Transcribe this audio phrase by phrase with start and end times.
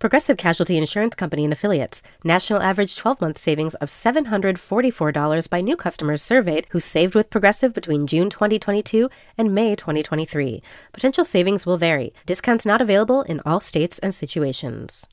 [0.00, 2.02] Progressive Casualty Insurance Company and Affiliates.
[2.24, 7.74] National average 12 month savings of $744 by new customers surveyed who saved with Progressive
[7.74, 10.62] between June 2022 and May 2023.
[10.94, 12.14] Potential savings will vary.
[12.24, 15.06] Discounts not available in all states and situations.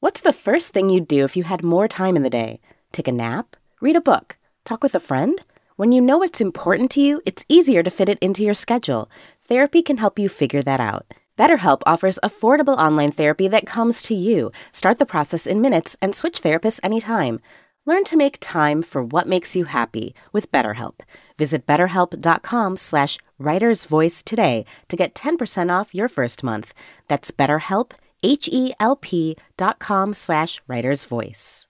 [0.00, 2.58] What's the first thing you'd do if you had more time in the day?
[2.90, 3.54] Take a nap?
[3.80, 4.38] Read a book?
[4.64, 5.40] Talk with a friend?
[5.76, 9.08] When you know what's important to you, it's easier to fit it into your schedule.
[9.46, 11.14] Therapy can help you figure that out.
[11.36, 14.52] BetterHelp offers affordable online therapy that comes to you.
[14.72, 17.40] Start the process in minutes and switch therapists anytime.
[17.86, 21.00] Learn to make time for what makes you happy with BetterHelp.
[21.38, 26.72] Visit betterhelp.com slash writersvoice today to get 10% off your first month.
[27.08, 31.66] That's betterhelp, H-E-L-P dot com slash writersvoice.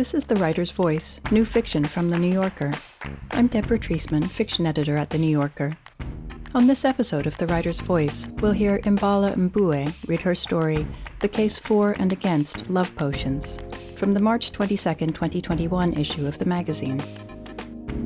[0.00, 2.72] This is The Writer's Voice, new fiction from The New Yorker.
[3.32, 5.76] I'm Deborah Treisman, fiction editor at The New Yorker.
[6.54, 10.86] On this episode of The Writer's Voice, we'll hear Imbolo Mbue read her story,
[11.18, 13.58] The Case For and Against Love Potions,
[13.94, 17.00] from the March 22, 2021 issue of the magazine.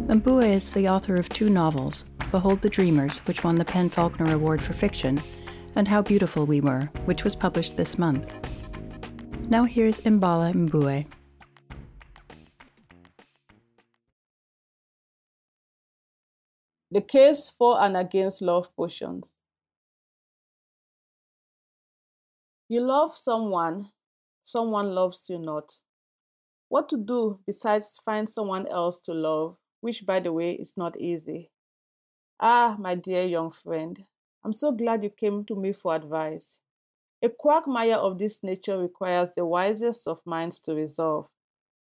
[0.08, 4.34] Mbue is the author of two novels, Behold the Dreamers, which won the PEN Faulkner
[4.34, 5.20] Award for Fiction,
[5.76, 8.34] and How Beautiful We Were, which was published this month.
[9.48, 11.06] Now here's Imbolo Mbue.
[16.94, 19.34] The case for and against love potions.
[22.68, 23.90] You love someone,
[24.44, 25.74] someone loves you not.
[26.68, 30.96] What to do besides find someone else to love, which, by the way, is not
[31.00, 31.50] easy.
[32.38, 33.98] Ah, my dear young friend,
[34.44, 36.60] I'm so glad you came to me for advice.
[37.22, 41.28] A quagmire of this nature requires the wisest of minds to resolve.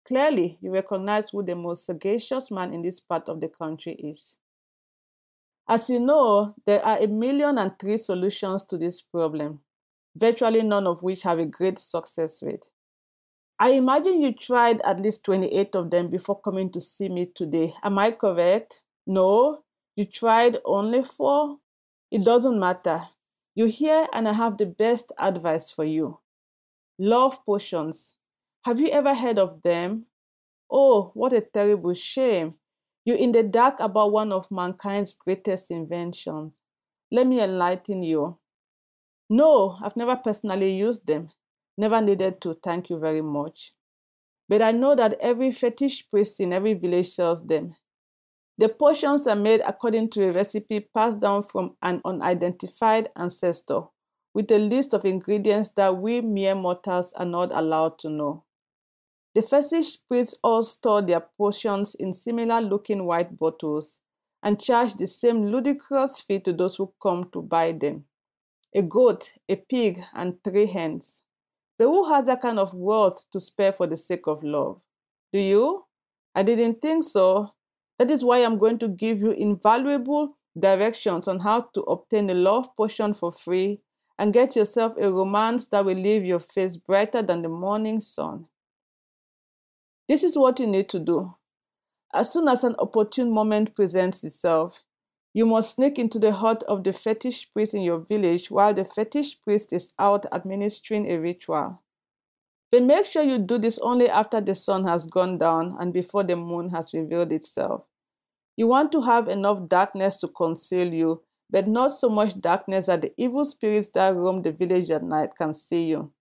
[0.06, 4.38] Clearly, you recognize who the most sagacious man in this part of the country is.
[5.68, 9.62] As you know, there are a million and three solutions to this problem,
[10.16, 12.70] virtually none of which have a great success rate.
[13.60, 17.74] I imagine you tried at least 28 of them before coming to see me today.
[17.84, 18.84] Am I correct?
[19.06, 19.64] No?
[19.96, 21.58] You tried only four?
[22.10, 23.04] It doesn't matter.
[23.54, 26.20] You're here and I have the best advice for you.
[27.00, 28.16] Love potions.
[28.66, 30.08] Have you ever heard of them?
[30.72, 32.56] Oh, what a terrible shame.
[33.06, 36.62] You're in the dark about one of mankind's greatest inventions.
[37.12, 38.38] Let me enlighten you.
[39.30, 41.32] No, I've never personally used them.
[41.78, 43.74] Never needed to, thank you very much.
[44.48, 47.76] But I know that every fetish priest in every village sells them.
[48.58, 53.84] The potions are made according to a recipe passed down from an unidentified ancestor,
[54.34, 58.44] with a list of ingredients that we mere mortals are not allowed to know.
[59.34, 64.00] The fetish priests all store their potions in similar looking white bottles
[64.44, 68.06] and charge the same ludicrous fee to those who come to buy them
[68.74, 71.24] a goat, a pig, and three hens.
[71.78, 74.80] But who has that kind of wealth to spare for the sake of love?
[75.34, 75.86] Do you?
[76.34, 77.54] I didn't think so.
[78.00, 82.34] That is why I'm going to give you invaluable directions on how to obtain a
[82.34, 83.80] love potion for free
[84.18, 88.46] and get yourself a romance that will leave your face brighter than the morning sun.
[90.12, 91.36] This is what you need to do.
[92.14, 94.84] As soon as an opportune moment presents itself,
[95.34, 98.84] you must sneak into the hut of the fetish priest in your village while the
[98.84, 101.82] fetish priest is out administering a ritual.
[102.74, 106.26] But make sure you do this only after the sun has gone down and before
[106.26, 107.86] the moon has revealed itself.
[108.58, 113.02] You want to have enough darkness to conceal you, but not so much darkness that
[113.02, 116.12] the evil spirits that roam the village at night can see you.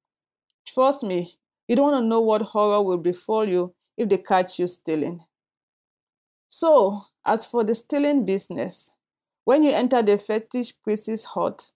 [0.64, 4.58] Trust me, you don't want to know what horror will befall you if they catch
[4.58, 5.20] you stealing.
[6.48, 8.92] So, as for the stealing business,
[9.44, 11.70] when you enter the fetish priest's hut,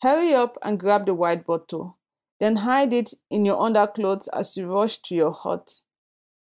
[0.00, 1.98] hurry up and grab the white bottle.
[2.40, 5.80] Then hide it in your underclothes as you rush to your hut.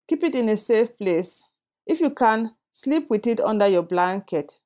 [0.09, 1.45] Keep it in a safe place.
[1.87, 4.59] If you can, sleep with it under your blanket.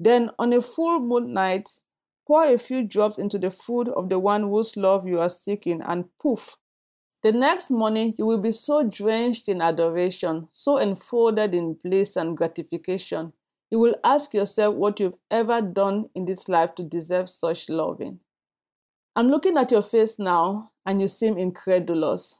[0.00, 1.80] Then, on a full moon night,
[2.26, 5.82] pour a few drops into the food of the one whose love you are seeking,
[5.82, 6.56] and poof,
[7.22, 12.36] the next morning, you will be so drenched in adoration, so enfolded in bliss and
[12.36, 13.32] gratification,
[13.70, 18.20] you will ask yourself what you've ever done in this life to deserve such loving.
[19.14, 22.36] I'm looking at your face now, and you seem incredulous.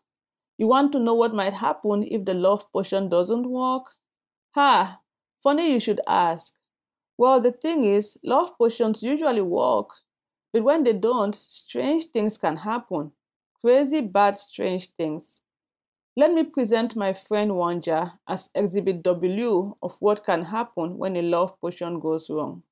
[0.59, 3.85] You want to know what might happen if the love potion doesn't work?
[4.55, 5.01] Ha!
[5.43, 6.55] Funny you should ask.
[7.17, 9.91] Well, the thing is, love potions usually work,
[10.53, 13.13] but when they don't, strange things can happen.
[13.65, 15.41] Crazy, bad, strange things.
[16.17, 21.23] Let me present my friend Wanja as exhibit W of what can happen when a
[21.23, 22.65] love potion goes wrong.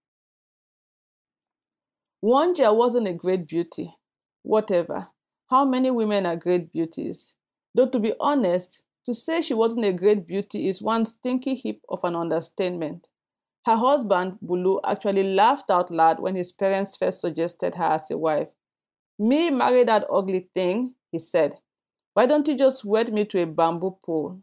[2.22, 3.94] Wanja wasn't a great beauty.
[4.42, 5.08] Whatever.
[5.48, 7.34] How many women are great beauties?
[7.74, 11.84] Though, to be honest, to say she wasn't a great beauty is one stinky heap
[11.88, 13.06] of an understatement.
[13.64, 18.18] Her husband, Bulu, actually laughed out loud when his parents first suggested her as a
[18.18, 18.48] wife.
[19.22, 21.52] Me marry that ugly thing, he said.
[22.14, 24.40] Why don't you just wed me to a bamboo pole?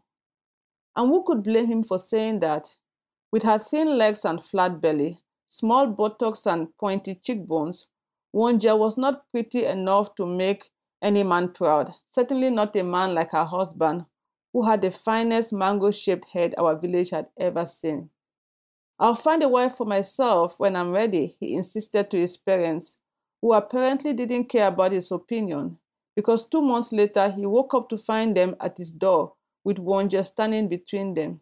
[0.94, 2.76] And who could blame him for saying that?
[3.32, 7.88] With her thin legs and flat belly, small buttocks and pointy cheekbones,
[8.32, 10.70] Wanja was not pretty enough to make
[11.02, 14.06] any man proud, certainly not a man like her husband,
[14.52, 18.10] who had the finest mango shaped head our village had ever seen.
[19.00, 22.96] I'll find a wife for myself when I'm ready, he insisted to his parents,
[23.40, 25.78] who apparently didn't care about his opinion
[26.16, 30.24] because two months later he woke up to find them at his door with Wanja
[30.24, 31.40] standing between them.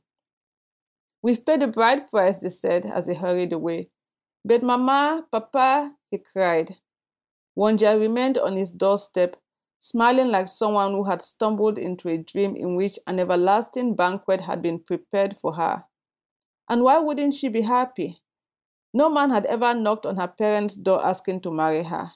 [1.22, 3.90] We've paid the bride price, they said as they hurried away.
[4.44, 6.76] But Mama, Papa, he cried.
[7.58, 9.36] Wanja remained on his doorstep,
[9.80, 14.60] smiling like someone who had stumbled into a dream in which an everlasting banquet had
[14.60, 15.84] been prepared for her.
[16.68, 18.22] And why wouldn't she be happy?
[18.96, 22.12] No man had ever knocked on her parents' door asking to marry her.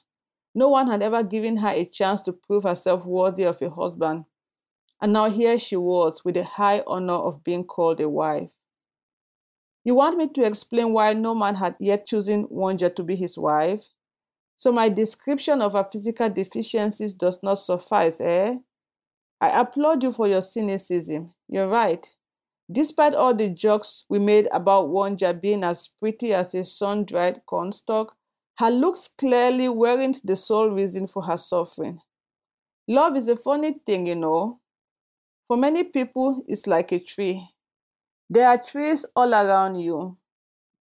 [0.55, 4.25] No one had ever given her a chance to prove herself worthy of a husband.
[4.99, 8.49] And now here she was with the high honor of being called a wife.
[9.83, 13.37] You want me to explain why no man had yet chosen Wanja to be his
[13.37, 13.89] wife?
[14.57, 18.55] So my description of her physical deficiencies does not suffice, eh?
[19.39, 21.35] I applaud you for your cynicism.
[21.47, 22.07] You're right.
[22.71, 27.45] Despite all the jokes we made about Wanja being as pretty as a sun dried
[27.45, 28.15] cornstalk,
[28.59, 31.99] her looks clearly weren't the sole reason for her suffering.
[32.87, 34.59] Love is a funny thing, you know.
[35.47, 37.49] For many people, it's like a tree.
[38.29, 40.17] There are trees all around you.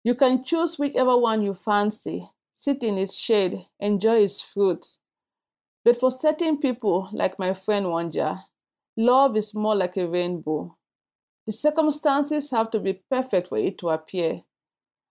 [0.04, 4.86] You can choose whichever one you fancy, sit in its shade, enjoy its fruit.
[5.84, 8.46] But for certain people, like my friend Wanja,
[8.96, 10.77] love is more like a rainbow.
[11.48, 14.44] The circumstances have to be perfect for it to appear.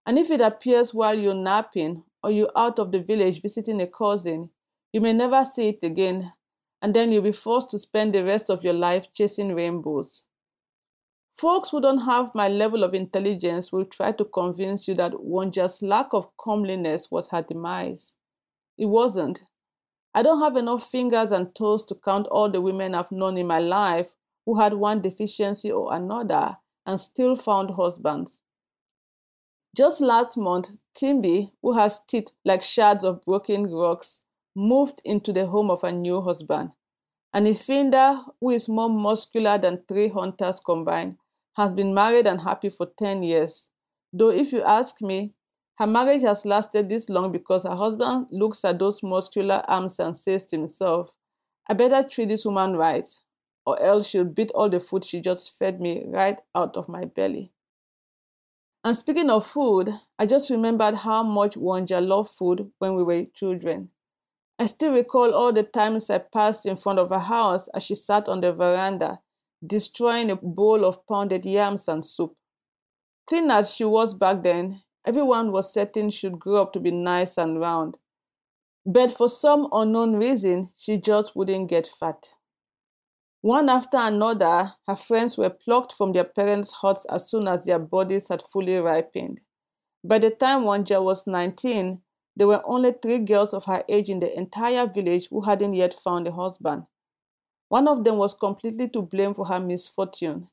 [0.05, 3.87] And if it appears while you're napping or you're out of the village visiting a
[3.87, 4.51] cousin,
[4.93, 6.31] you may never see it again,
[6.79, 10.25] and then you'll be forced to spend the rest of your life chasing rainbows.
[11.33, 15.81] Folks who don't have my level of intelligence will try to convince you that Wanja's
[15.81, 18.13] lack of comeliness was her demise.
[18.77, 19.43] It wasn't.
[20.13, 23.47] I don't have enough fingers and toes to count all the women I've known in
[23.47, 24.13] my life
[24.47, 26.55] who had one deficiency or another
[26.85, 28.41] and still found husbands.
[29.75, 34.21] Just last month, Timby, who has teeth like shards of broken rocks,
[34.55, 36.71] moved into the home of a new husband.
[37.33, 41.17] And Ifinda, who is more muscular than three hunters combined,
[41.57, 43.69] has been married and happy for 10 years.
[44.13, 45.33] Though, if you ask me,
[45.77, 50.15] her marriage has lasted this long because her husband looks at those muscular arms and
[50.15, 51.13] says to himself,
[51.69, 53.09] I better treat this woman right,
[53.67, 57.03] or else she'll beat all the food she just fed me right out of my
[57.03, 57.51] belly.
[58.81, 63.25] And speaking of food, I just remembered how much Wanja loved food when we were
[63.25, 63.89] children.
[64.57, 67.95] I still recall all the times I passed in front of her house as she
[67.95, 69.19] sat on the veranda,
[69.65, 72.35] destroying a bowl of pounded yams and soup.
[73.29, 77.37] Thin as she was back then, everyone was certain she'd grow up to be nice
[77.37, 77.97] and round.
[78.85, 82.36] But for some unknown reason, she just wouldn't get fat.
[83.41, 87.79] One after another, her friends were plucked from their parents' huts as soon as their
[87.79, 89.41] bodies had fully ripened.
[90.03, 92.01] By the time Wanja was 19,
[92.35, 95.93] there were only three girls of her age in the entire village who hadn't yet
[95.93, 96.87] found a husband.
[97.69, 100.49] One of them was completely to blame for her misfortune.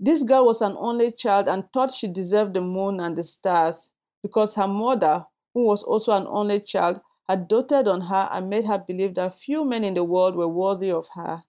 [0.00, 3.90] This girl was an only child and thought she deserved the moon and the stars
[4.22, 8.66] because her mother, who was also an only child, had doted on her and made
[8.66, 11.44] her believe that few men in the world were worthy of her.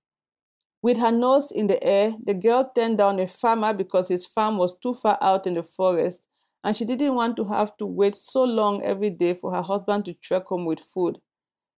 [0.86, 4.60] With her nose in the air, the girl turned down a farmer because his farm
[4.60, 6.28] was too far out in the forest
[6.64, 10.06] and she didn't want to have to wait so long every day for her husband
[10.06, 11.18] to trek home with food.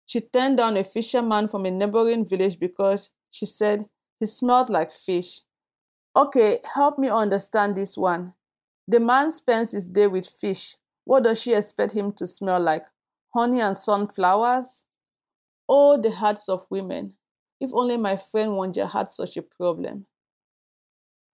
[0.05, 3.85] She turned down a fisherman from a neighboring village because she said
[4.19, 5.39] he smelled like fish.
[6.13, 8.33] Okay, help me understand this one.
[8.89, 10.75] The man spends his day with fish.
[11.05, 12.85] What does she expect him to smell like?
[13.33, 14.85] Honey and sunflowers?
[15.69, 17.13] Oh, the hearts of women.
[17.59, 20.05] If only my friend Wonja had such a problem.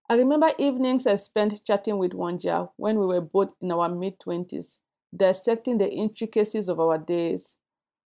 [0.09, 4.19] I remember evenings I spent chatting with Wonja when we were both in our mid
[4.19, 4.77] 20s,
[5.15, 7.55] dissecting the intricacies of our days.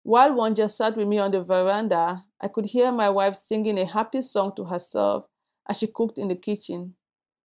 [0.03, 3.85] While Wonja sat with me on the veranda, I could hear my wife singing a
[3.85, 5.27] happy song to herself
[5.69, 6.95] as she cooked in the kitchen.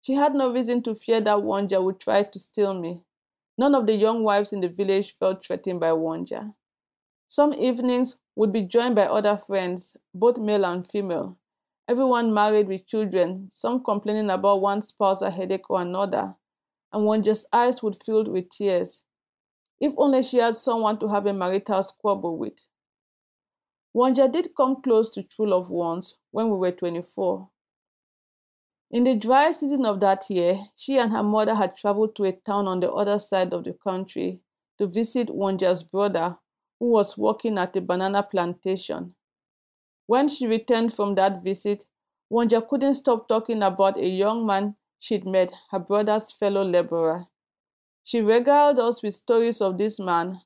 [0.00, 3.03] She had no reason to fear that Wonja would try to steal me.
[3.59, 6.55] None of the young wives in the village felt threatened by Wonja.
[7.28, 11.37] Some evenings would be joined by other friends, both male and female.
[11.87, 16.37] Everyone married with children, some complaining about one spouse a headache or another,
[16.92, 19.02] and Wonja's eyes would fill with tears.
[19.80, 22.66] If only she had someone to have a marital squabble with.
[23.94, 27.49] Wonja did come close to true love once when we were 24.
[28.90, 32.32] In the dry season of that year, she and her mother had traveled to a
[32.32, 34.40] town on the other side of the country
[34.78, 36.38] to visit Wonja's brother,
[36.80, 39.14] who was working at a banana plantation.
[40.06, 41.87] When she returned from that visit,
[42.32, 47.26] Wonja couldn't stop talking about a young man she'd met, her brother's fellow laborer.
[48.04, 50.42] She regaled us with stories of this man,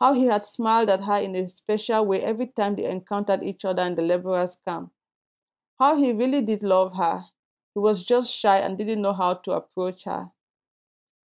[0.00, 3.64] how he had smiled at her in a special way every time they encountered each
[3.64, 4.92] other in the laborer's camp,
[5.78, 7.24] how he really did love her,
[7.74, 10.30] he was just shy and didn't know how to approach her.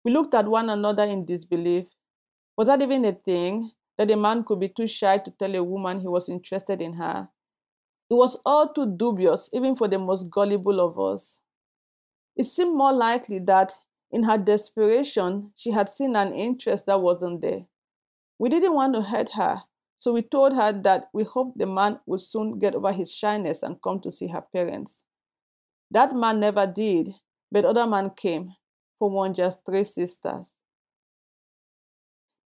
[0.04, 1.96] We looked at one another in disbelief.
[2.58, 3.72] Was that even a thing?
[3.98, 6.94] That a man could be too shy to tell a woman he was interested in
[6.94, 7.30] her?
[8.10, 11.42] It was all too dubious, even for the most gullible of us.
[12.36, 13.74] It seemed more likely that,
[14.12, 17.66] in her desperation, she had seen an interest that wasn't there.
[18.40, 19.64] We didn't want to hurt her,
[19.98, 23.64] so we told her that we hoped the man would soon get over his shyness
[23.64, 25.04] and come to see her parents.
[25.90, 27.10] That man never did,
[27.52, 28.54] but other man came
[29.00, 30.54] for one just three sisters.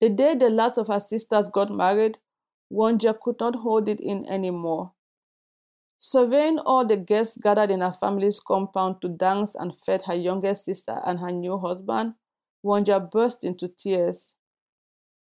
[0.00, 2.18] The day the last of her sisters got married,
[2.72, 4.92] Wonja could not hold it in anymore.
[5.98, 10.64] Surveying all the guests gathered in her family's compound to dance and fed her youngest
[10.64, 12.14] sister and her new husband,
[12.64, 14.34] Wonja burst into tears.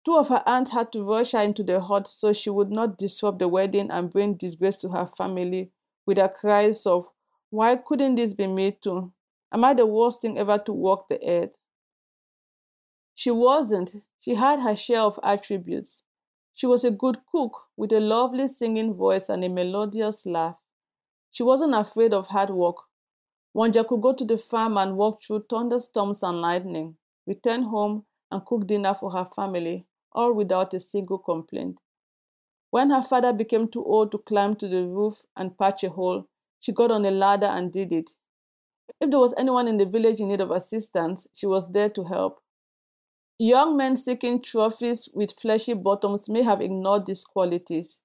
[0.05, 2.97] Two of her aunts had to rush her into the hut so she would not
[2.97, 5.71] disrupt the wedding and bring disgrace to her family
[6.05, 7.09] with her cries of,
[7.49, 9.11] why couldn't this be me too?
[9.51, 11.57] Am I the worst thing ever to walk the earth?
[13.15, 13.93] She wasn't.
[14.19, 16.03] She had her share of attributes.
[16.53, 20.57] She was a good cook with a lovely singing voice and a melodious laugh.
[21.31, 22.75] She wasn't afraid of hard work.
[23.55, 28.45] Wonja could go to the farm and walk through thunderstorms and lightning, return home and
[28.45, 31.79] cook dinner for her family, all without a single complaint.
[32.71, 36.27] When her father became too old to climb to the roof and patch a hole,
[36.59, 38.11] she got on a ladder and did it.
[38.99, 42.03] If there was anyone in the village in need of assistance, she was there to
[42.03, 42.41] help.
[43.41, 48.01] Young men seeking trophies with fleshy bottoms may have ignored these qualities.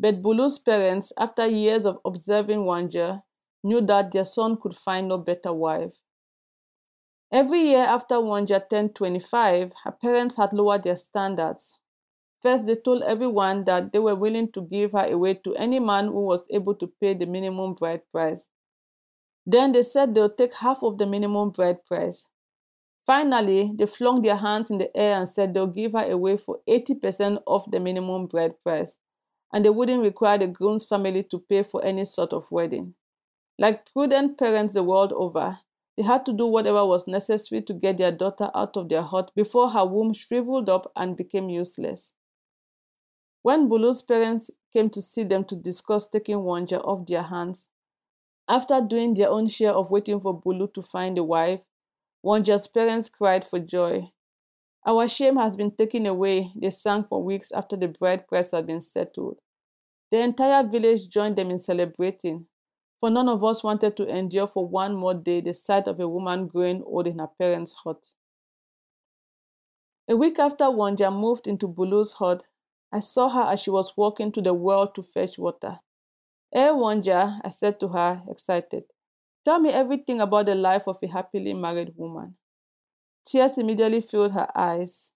[0.00, 3.22] But Bulu's parents, after years of observing Wanja,
[3.62, 6.00] knew that their son could find no better wife.
[7.30, 11.78] Every year after Wanja turned 25, her parents had lowered their standards.
[12.42, 16.06] First, they told everyone that they were willing to give her away to any man
[16.06, 18.50] who was able to pay the minimum bride price.
[19.46, 22.26] Then they said they'll take half of the minimum bride price.
[23.06, 26.58] Finally, they flung their hands in the air and said they'll give her away for
[26.68, 28.96] 80% of the minimum bride price,
[29.52, 32.94] and they wouldn't require the groom's family to pay for any sort of wedding.
[33.58, 35.58] Like prudent parents the world over,
[35.96, 39.30] they had to do whatever was necessary to get their daughter out of their hut
[39.36, 42.12] before her womb shriveled up and became useless.
[43.42, 47.68] When Bulu's parents came to see them to discuss taking Wanja off their hands,
[48.48, 51.60] after doing their own share of waiting for Bulu to find a wife,
[52.24, 54.10] Wonja's parents cried for joy.
[54.86, 58.66] Our shame has been taken away, they sang for weeks after the bride price had
[58.66, 59.38] been settled.
[60.12, 62.46] The entire village joined them in celebrating,
[63.00, 66.08] for none of us wanted to endure for one more day the sight of a
[66.08, 68.10] woman growing old in her parents' hut.
[70.08, 72.44] A week after Wonja moved into Bulu's hut,
[72.92, 75.80] I saw her as she was walking to the well to fetch water.
[76.52, 78.84] Eh, Wonja, I said to her, excited.
[79.46, 82.34] Tell me everything about the life of a happily married woman.
[83.24, 85.12] Tears immediately filled her eyes.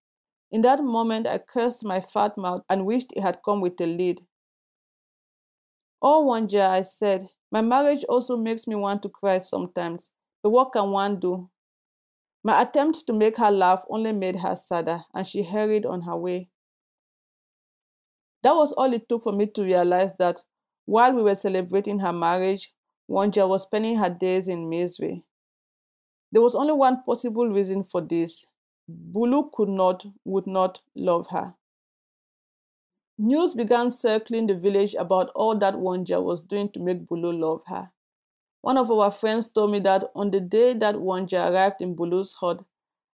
[0.52, 3.86] In that moment, I cursed my fat mouth and wished it had come with a
[3.86, 4.20] lid.
[6.00, 10.10] Oh, Wonja, I said, my marriage also makes me want to cry sometimes,
[10.44, 11.50] but what can one do?
[12.44, 16.16] My attempt to make her laugh only made her sadder, and she hurried on her
[16.16, 16.50] way.
[18.44, 20.44] That was all it took for me to realize that
[20.86, 22.72] while we were celebrating her marriage,
[23.10, 25.24] Wonja was spending her days in misery.
[26.30, 28.46] There was only one possible reason for this.
[28.88, 31.54] Bulu could not, would not love her.
[33.18, 37.62] News began circling the village about all that Wonja was doing to make Bulu love
[37.66, 37.90] her.
[38.60, 42.34] One of our friends told me that on the day that Wonja arrived in Bulu's
[42.34, 42.62] hut,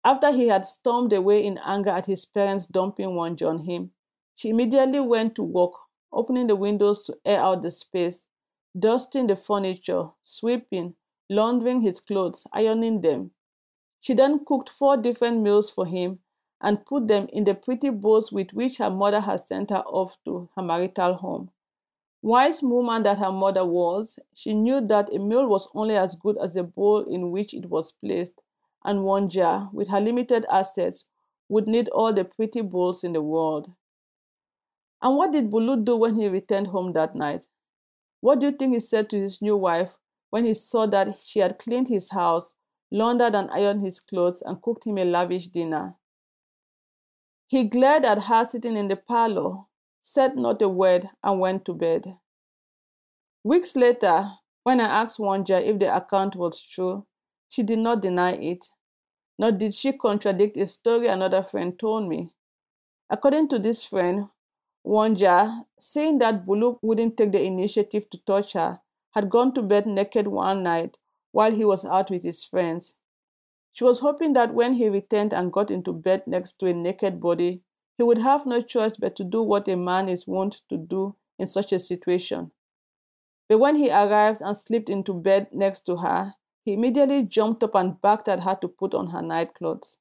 [0.05, 3.93] after he had stormed away in anger at his parents dumping Wonja on him,
[4.35, 5.73] she immediately went to work,
[6.13, 8.29] opening the windows to air out the space,
[8.79, 10.95] dusting the furniture, sweeping,
[11.31, 13.31] laundering his clothes, ironing them.
[14.01, 16.19] She then cooked four different meals for him
[16.61, 20.17] and put them in the pretty bowls with which her mother had sent her off
[20.25, 21.51] to her marital home.
[22.23, 26.39] Wise woman that her mother was, she knew that a meal was only as good
[26.39, 28.41] as the bowl in which it was placed,
[28.83, 31.05] and Wonja, with her limited assets,
[31.51, 33.71] would need all the pretty bowls in the world.
[35.03, 37.49] And what did Bulu do when he returned home that night?
[38.25, 39.99] What do you think he said to his new wife
[40.31, 42.55] when he saw that she had cleaned his house,
[42.91, 45.97] laundered and ironed his clothes, and cooked him a lavish dinner?
[47.49, 49.65] He glared at her sitting in the parlor,
[50.01, 52.17] said not a word, and went to bed.
[53.43, 54.31] Weeks later,
[54.63, 57.05] when I asked Wonja if the account was true,
[57.51, 58.71] she did not deny it,
[59.39, 62.33] nor did she contradict a story another friend told me.
[63.11, 64.31] According to this friend,
[64.87, 68.81] Wonja, seeing that Bulu wouldn't take the initiative to touch her,
[69.13, 70.99] had gone to bed naked one night
[71.33, 72.95] while he was out with his friends.
[73.73, 77.21] She was hoping that when he returned and got into bed next to a naked
[77.21, 77.65] body,
[77.97, 81.17] he would have no choice but to do what a man is wont to do
[81.39, 82.53] in such a situation.
[83.49, 87.75] But when he arrived and slipped into bed next to her, he immediately jumped up
[87.75, 89.99] and barked at her to put on her nightclothes.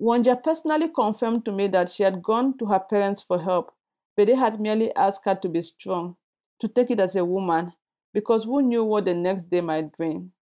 [0.00, 3.72] Wonja personally confirmed to me that she had gone to her parents for help,
[4.16, 6.16] but they had merely asked her to be strong,
[6.60, 7.72] to take it as a woman,
[8.12, 10.32] because who knew what the next day might bring.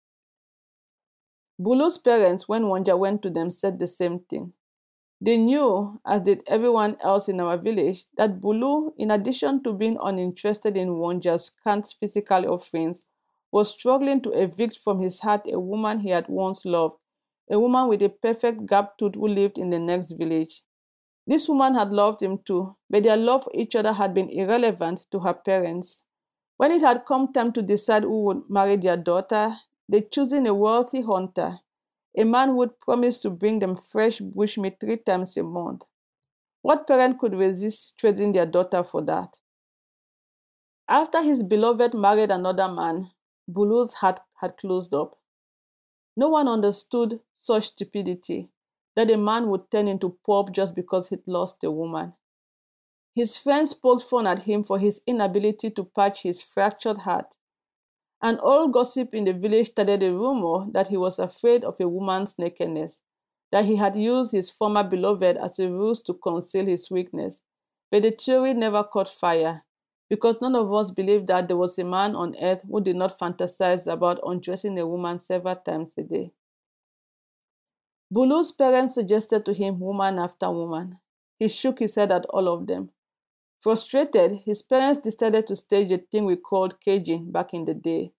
[1.59, 4.53] Bulu's parents, when Wonja went to them, said the same thing.
[5.19, 9.97] They knew, as did everyone else in our village, that Bulu, in addition to being
[9.99, 13.07] uninterested in Wonja's scant physical offerings,
[13.51, 16.97] was struggling to evict from his heart a woman he had once loved,
[17.49, 20.63] a woman with a perfect gap tooth who lived in the next village.
[21.25, 25.07] This woman had loved him too, but their love for each other had been irrelevant
[25.11, 26.03] to her parents.
[26.57, 29.57] When it had come time to decide who would marry their daughter,
[29.89, 31.59] they choosing a wealthy hunter,
[32.17, 35.83] a man who would promise to bring them fresh bushmeat three times a month.
[36.61, 39.37] What parent could resist trading their daughter for that?
[40.89, 43.07] After his beloved married another man,
[43.47, 45.17] Bulu's heart had closed up.
[46.15, 48.51] No one understood such stupidity
[48.95, 52.13] that a man would turn into pulp just because he'd lost a woman.
[53.15, 57.37] His friends poked fun at him for his inability to patch his fractured heart
[58.21, 61.87] an old gossip in the village started a rumor that he was afraid of a
[61.87, 63.03] woman's nakedness,
[63.51, 67.43] that he had used his former beloved as a ruse to conceal his weakness.
[67.91, 69.63] But the theory never caught fire,
[70.09, 73.17] because none of us believed that there was a man on earth who did not
[73.17, 76.31] fantasize about undressing a woman several times a day.
[78.09, 80.99] Bulu's parents suggested to him woman after woman.
[81.37, 82.91] He shook his head at all of them.
[83.59, 88.13] Frustrated, his parents decided to stage a thing we called caging back in the day.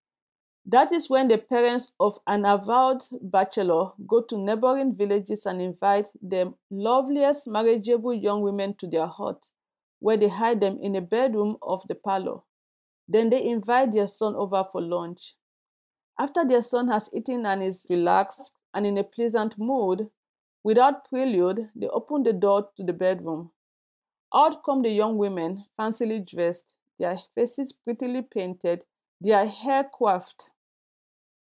[0.67, 6.09] That is when the parents of an avowed bachelor go to neighboring villages and invite
[6.21, 9.51] the loveliest marriageable young women to their hut,
[10.01, 12.41] where they hide them in a bedroom of the parlor.
[13.09, 15.37] Then they invite their son over for lunch.
[16.19, 20.11] After their son has eaten and is relaxed and in a pleasant mood,
[20.63, 23.51] without prelude, they open the door to the bedroom.
[24.35, 28.85] Out come the young women, fancily dressed, their faces prettily painted,
[29.21, 30.51] their hair coiffed.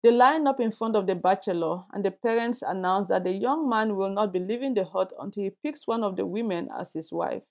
[0.02, 3.68] They line up in front of the bachelor, and the parents announce that the young
[3.68, 6.92] man will not be leaving the hut until he picks one of the women as
[6.92, 7.42] his wife.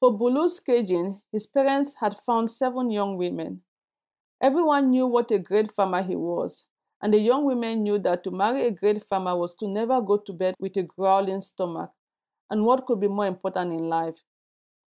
[0.00, 3.62] For Bulu's caging, his parents had found seven young women.
[4.42, 6.64] Everyone knew what a great farmer he was,
[7.02, 10.16] and the young women knew that to marry a great farmer was to never go
[10.16, 11.90] to bed with a growling stomach,
[12.48, 14.22] and what could be more important in life.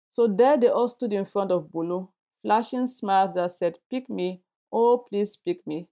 [0.10, 2.10] So there they all stood in front of Bulu,
[2.42, 5.88] flashing smiles that said, Pick me, oh, please pick me.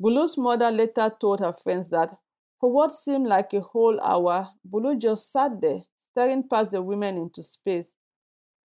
[0.00, 2.16] Bulu's mother later told her friends that
[2.60, 7.16] for what seemed like a whole hour, Bulu just sat there, staring past the women
[7.16, 7.94] into space.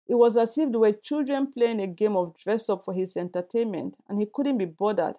[0.06, 3.16] It was as if they were children playing a game of dress up for his
[3.16, 5.16] entertainment, and he couldn't be bothered.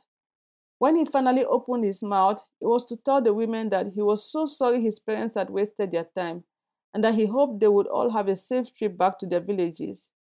[0.79, 4.31] When he finally opened his mouth, it was to tell the women that he was
[4.31, 6.45] so sorry his parents had wasted their time
[6.93, 10.11] and that he hoped they would all have a safe trip back to their villages.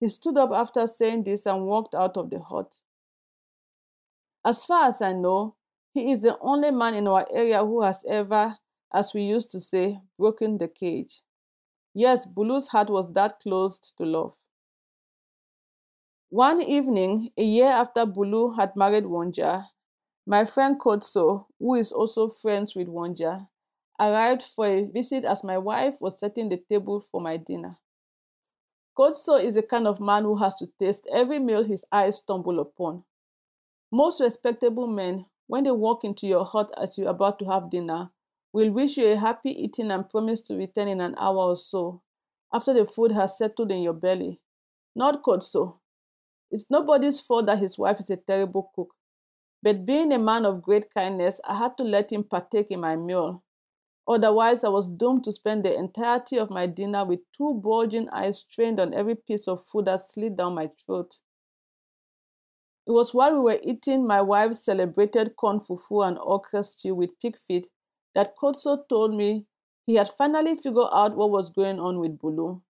[0.00, 2.80] He stood up after saying this and walked out of the hut.
[4.42, 5.56] As far as I know,
[5.92, 8.56] he is the only man in our area who has ever,
[8.92, 11.24] as we used to say, broken the cage.
[11.92, 14.34] Yes, Bulu's heart was that closed to love.
[16.30, 19.66] One evening, a year after Bulu had married Wonja,
[20.30, 23.48] my friend Kotso, who is also friends with Wonja,
[23.98, 27.76] arrived for a visit as my wife was setting the table for my dinner.
[28.96, 32.60] Kotso is the kind of man who has to taste every meal his eyes stumble
[32.60, 33.02] upon.
[33.90, 38.10] Most respectable men, when they walk into your hut as you're about to have dinner,
[38.52, 42.02] will wish you a happy eating and promise to return in an hour or so
[42.54, 44.40] after the food has settled in your belly.
[44.94, 45.78] Not Kotso.
[46.52, 48.94] It's nobody's fault that his wife is a terrible cook.
[49.62, 52.96] But being a man of great kindness, I had to let him partake in my
[52.96, 53.42] meal.
[54.08, 58.42] Otherwise, I was doomed to spend the entirety of my dinner with two bulging eyes
[58.42, 61.18] trained on every piece of food that slid down my throat.
[62.86, 67.20] It was while we were eating my wife's celebrated corn fufu and okra stew with
[67.20, 67.68] pig feet
[68.14, 69.46] that Kotso told me
[69.86, 72.62] he had finally figured out what was going on with Bulu.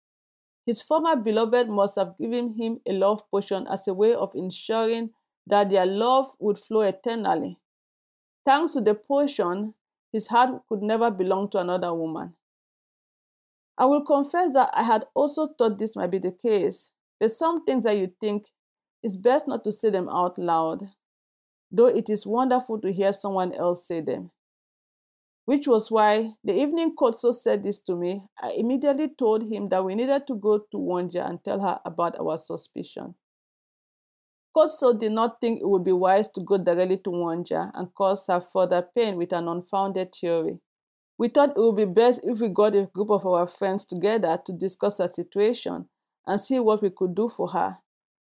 [0.67, 5.15] His former beloved must have given him a love potion as a way of ensuring
[5.47, 7.59] that their love would flow eternally.
[8.45, 9.75] Thanks to the potion,
[10.13, 12.35] his heart could never belong to another woman.
[13.79, 16.91] I will confess that I had also thought this might be the case.
[17.19, 18.47] There's some things that you think
[19.03, 20.83] it's best not to say them out loud,
[21.71, 24.31] though it is wonderful to hear someone else say them.
[25.47, 29.85] Which was why the evening Kotso said this to me, I immediately told him that
[29.85, 33.15] we needed to go to Wonja and tell her about our suspicion.
[34.57, 38.27] Kotso did not think it would be wise to go directly to Wonja and cause
[38.27, 40.59] her further pain with an unfounded theory.
[41.19, 44.41] We thought it would be best if we got a group of our friends together
[44.45, 45.89] to discuss her situation
[46.27, 47.79] and see what we could do for her.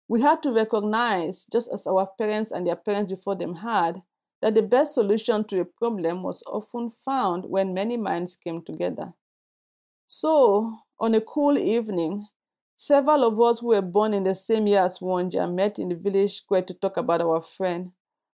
[0.07, 4.01] We had to recognize, just as our parents and their parents before them had,
[4.41, 9.13] that the best solution to a problem was often found when many minds came together.
[10.07, 12.27] So, on a cool evening,
[12.83, 15.95] Several of us who were born in the same year as Wonja met in the
[15.95, 17.91] village square to talk about our friend,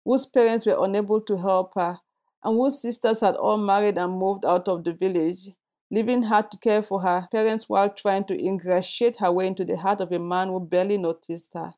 [0.05, 1.99] whose parents were unable to help her,
[2.43, 5.49] and whose sisters had all married and moved out of the village,
[5.89, 9.77] leaving her to care for her parents while trying to ingratiate her way into the
[9.77, 11.73] heart of a man who barely noticed her.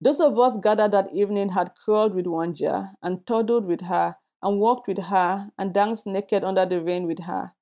[0.00, 4.58] Those of us gathered that evening had crawled with Wonja and toddled with her and
[4.58, 7.52] walked with her and danced naked under the rain with her.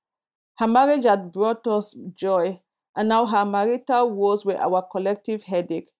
[0.57, 2.63] Her marriage had brought us joy
[2.97, 5.91] and now her marital woes were our collective headache.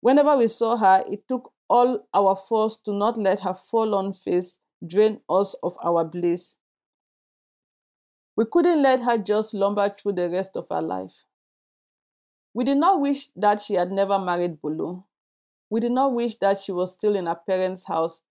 [0.00, 4.58] Whenever we saw her, it took all our force to not let her forlorn face
[4.86, 6.54] drain us of our bliss.
[8.36, 11.24] We couldn't let her just lumber through the rest of her life.
[12.54, 15.02] We did not wish that she had never married Bulu.
[15.70, 18.22] We did not wish that she was still in her parents' house,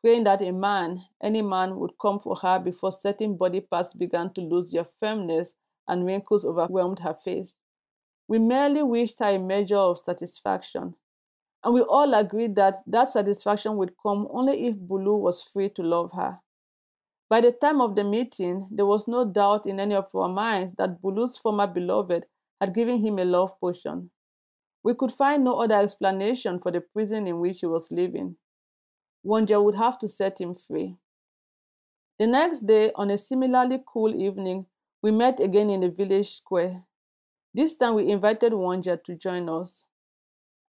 [0.00, 4.32] praying that a man, any man, would come for her before certain body parts began
[4.34, 5.54] to lose their firmness
[5.88, 7.56] and wrinkles overwhelmed her face.
[8.26, 10.94] We merely wished her a measure of satisfaction.
[11.62, 15.82] And we all agreed that that satisfaction would come only if Bulu was free to
[15.82, 16.40] love her.
[17.28, 20.74] By the time of the meeting, there was no doubt in any of our minds
[20.76, 22.26] that Bulu's former beloved
[22.60, 24.10] had given him a love potion.
[24.82, 28.36] We could find no other explanation for the prison in which he was living.
[29.24, 30.96] Wonja would have to set him free.
[32.18, 34.66] The next day, on a similarly cool evening,
[35.04, 36.82] we met again in the village square.
[37.52, 39.84] This time we invited Wanja to join us.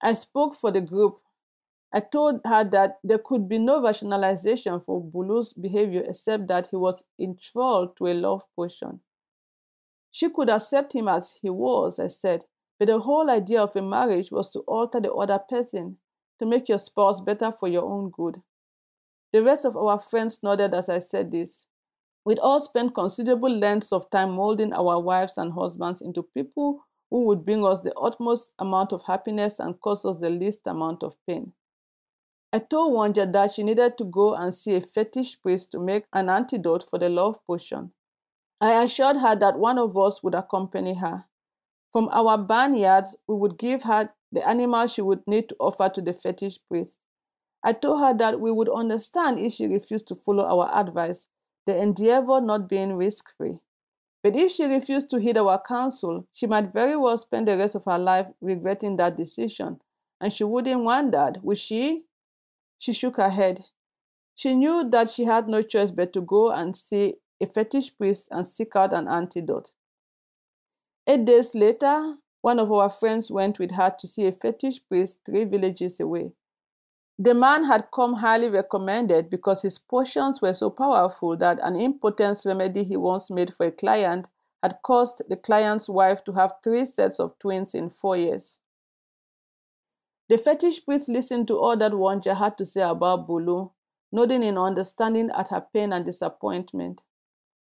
[0.04, 1.22] I spoke for the group.
[1.94, 6.76] I told her that there could be no rationalization for Bulu's behavior except that he
[6.76, 9.00] was enthralled to a love potion.
[10.12, 12.44] She could accept him as he was, I said,
[12.78, 15.96] but the whole idea of a marriage was to alter the other person,
[16.40, 18.42] to make your spouse better for your own good.
[19.32, 21.68] The rest of our friends nodded as I said this.
[22.26, 27.24] We'd all spent considerable lengths of time molding our wives and husbands into people who
[27.26, 31.16] would bring us the utmost amount of happiness and cause us the least amount of
[31.28, 31.54] pain.
[32.52, 36.06] I told Wanja that she needed to go and see a fetish priest to make
[36.14, 37.92] an antidote for the love potion.
[38.60, 41.26] I assured her that one of us would accompany her.
[41.92, 46.02] From our barnyards, we would give her the animal she would need to offer to
[46.02, 46.98] the fetish priest.
[47.64, 51.28] I told her that we would understand if she refused to follow our advice
[51.66, 53.62] the endeavor not being risk free.
[54.24, 57.76] But if she refused to heed our counsel, she might very well spend the rest
[57.76, 59.82] of her life regretting that decision.
[60.20, 62.06] And she wouldn't want that, would she?
[62.78, 63.66] She shook her head.
[64.34, 68.28] She knew that she had no choice but to go and see a fetish priest
[68.32, 69.72] and seek out an antidote.
[71.08, 75.20] Eight days later, one of our friends went with her to see a fetish priest
[75.26, 76.32] three villages away.
[77.18, 82.46] The man had come highly recommended because his potions were so powerful that an impotence
[82.46, 84.28] remedy he once made for a client
[84.62, 88.60] had caused the client's wife to have three sets of twins in four years.
[90.28, 93.72] The fetish priest listened to all that Wonja had to say about Bulu,
[94.12, 97.04] nodding in understanding at her pain and disappointment.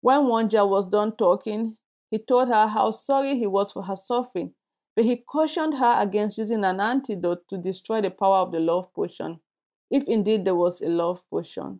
[0.00, 1.76] When Wonja was done talking,
[2.10, 4.54] he told her how sorry he was for her suffering,
[4.98, 8.92] but he cautioned her against using an antidote to destroy the power of the love
[8.92, 9.38] potion,
[9.92, 11.78] if indeed there was a love potion.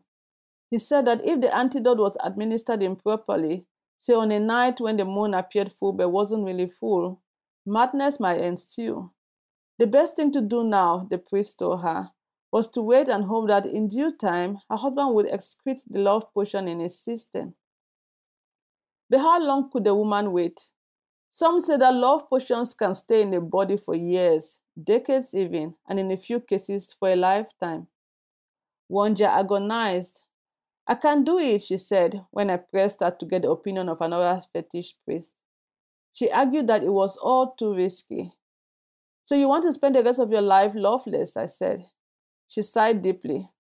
[0.71, 3.67] He said that if the antidote was administered improperly,
[3.99, 7.21] say on a night when the moon appeared full but wasn't really full,
[7.67, 9.11] madness might ensue.
[9.81, 12.11] The best thing to do now, the priest told her,
[12.53, 16.33] was to wait and hope that in due time her husband would excrete the love
[16.33, 17.57] potion in his system.
[19.11, 20.71] But how long could the woman wait?
[21.31, 26.01] Some say that love potions can stay in the body for years, decades even, and
[26.01, 27.87] in a few cases for a lifetime.
[28.91, 30.23] Wonja agonized.
[30.87, 34.01] I can't do it, she said when I pressed her to get the opinion of
[34.01, 35.35] another fetish priest.
[36.13, 38.33] She argued that it was all too risky.
[39.27, 41.85] So you want to spend the rest of your life loveless, I said.
[42.49, 43.51] She sighed deeply.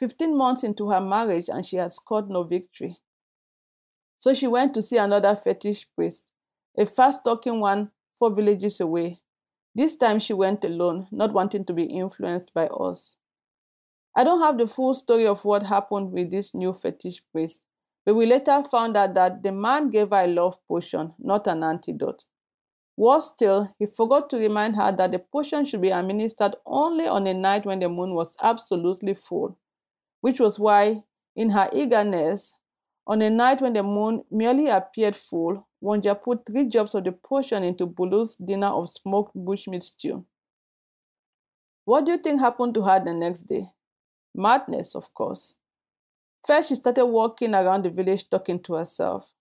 [0.00, 2.96] Fifteen months into her marriage, and she had scored no victory.
[4.18, 6.31] So she went to see another fetish priest,
[6.76, 9.18] a fast talking one four villages away.
[9.74, 13.16] This time she went alone, not wanting to be influenced by us.
[14.14, 17.62] I don't have the full story of what happened with this new fetish priest,
[18.04, 21.64] but we later found out that the man gave her a love potion, not an
[21.64, 22.24] antidote.
[22.96, 27.26] Worse still, he forgot to remind her that the potion should be administered only on
[27.26, 29.58] a night when the moon was absolutely full,
[30.20, 31.04] which was why,
[31.34, 32.54] in her eagerness,
[33.06, 37.12] on a night when the moon merely appeared full, Wonja put three drops of the
[37.12, 40.24] potion into Bulu's dinner of smoked bushmeat stew.
[41.84, 43.66] What do you think happened to her the next day?
[44.34, 45.54] Madness, of course.
[46.46, 49.32] First, she started walking around the village talking to herself.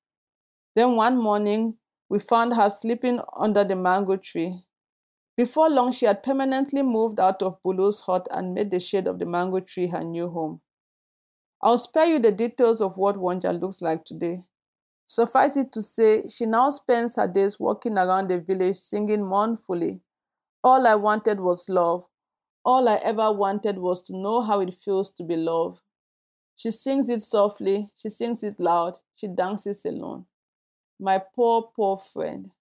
[0.76, 1.78] Then one morning,
[2.10, 4.64] we found her sleeping under the mango tree.
[5.38, 9.20] Before long, she had permanently moved out of Bulu's hut and made the shade of
[9.20, 10.62] the mango tree her new home.
[11.62, 14.40] I'll spare you the details of what Wonja looks like today.
[15.12, 20.00] Suffice it to say, she now spends her days walking around the village singing mournfully.
[20.64, 22.08] All I wanted was love.
[22.64, 25.82] All I ever wanted was to know how it feels to be loved.
[26.56, 30.28] She sings it softly, she sings it loud, she dances alone
[31.02, 32.52] my poor, poor friend.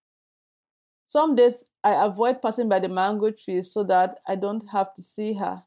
[1.07, 5.03] Some days I avoid passing by the mango tree so that I don't have to
[5.03, 5.63] see her.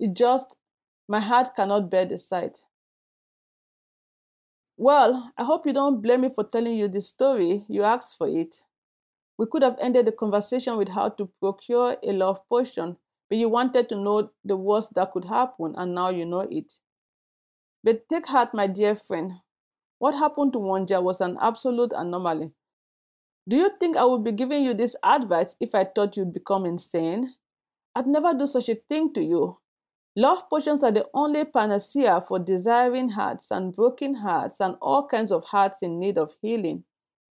[0.00, 0.56] It just,
[1.06, 2.62] my heart cannot bear the sight.
[4.78, 7.66] Well, I hope you don't blame me for telling you this story.
[7.68, 8.64] You asked for it.
[9.38, 13.48] We could have ended the conversation with how to procure a love potion, but you
[13.48, 16.74] wanted to know the worst that could happen, and now you know it.
[17.82, 19.40] But take heart, my dear friend.
[19.98, 22.52] What happened to Wonja was an absolute anomaly.
[23.48, 26.66] Do you think I would be giving you this advice if I thought you'd become
[26.66, 27.34] insane?
[27.94, 29.58] I'd never do such a thing to you.
[30.18, 35.30] Love potions are the only panacea for desiring hearts and broken hearts and all kinds
[35.30, 36.82] of hearts in need of healing.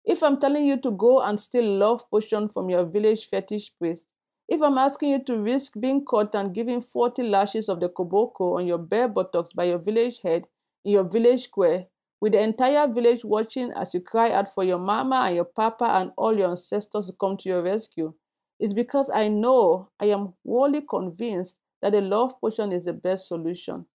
[0.05, 4.13] If I'm telling you to go and steal love potion from your village fetish priest,
[4.47, 8.57] if I'm asking you to risk being caught and giving 40 lashes of the koboko
[8.57, 10.45] on your bare buttocks by your village head
[10.85, 11.87] in your village square,
[12.21, 15.85] with the entire village watching as you cry out for your mama and your papa
[15.85, 18.13] and all your ancestors to come to your rescue.
[18.59, 23.27] It's because I know, I am wholly convinced that the love potion is the best
[23.27, 23.85] solution.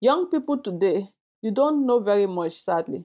[0.00, 1.08] Young people today,
[1.42, 3.04] you don't know very much, sadly.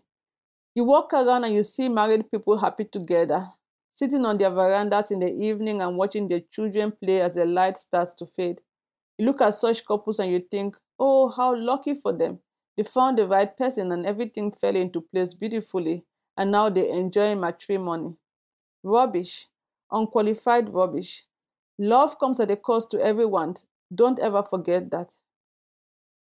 [0.76, 3.46] You walk around and you see married people happy together,
[3.94, 7.78] sitting on their verandas in the evening and watching their children play as the light
[7.78, 8.62] starts to fade.
[9.18, 12.40] You look at such couples and you think, oh, how lucky for them.
[12.78, 16.06] They found the right person and everything fell into place beautifully,
[16.38, 18.18] and now they enjoy matrimony.
[18.84, 19.48] Rubbish,
[19.92, 21.26] unqualified rubbish.
[21.82, 23.56] Love comes at a cost to everyone.
[23.96, 25.16] Don't ever forget that.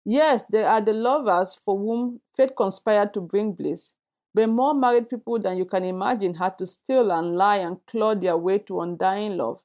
[0.03, 3.93] Yes, there are the lovers for whom fate conspired to bring bliss,
[4.33, 8.13] but more married people than you can imagine had to steal and lie and claw
[8.13, 9.61] their way to undying love.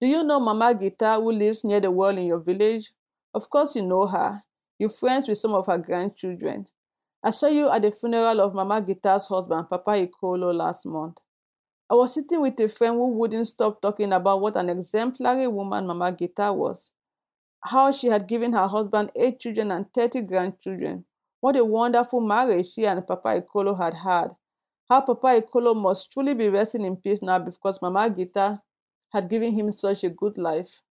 [0.00, 2.90] Do you know Mama Gita who lives near the well in your village?
[3.32, 4.42] Of course you know her.
[4.80, 6.66] You're friends with some of her grandchildren.
[7.22, 11.18] I saw you at the funeral of Mama Gita's husband, Papa Ikolo, last month.
[11.90, 15.88] I was sitting with a friend who wouldn't stop talking about what an exemplary woman
[15.88, 16.92] Mama Gita was.
[17.64, 21.04] How she had given her husband eight children and 30 grandchildren.
[21.40, 24.36] What a wonderful marriage she and Papa Ikolo had had.
[24.88, 28.62] How Papa Ikolo must truly be resting in peace now because Mama Gita
[29.12, 30.82] had given him such a good life.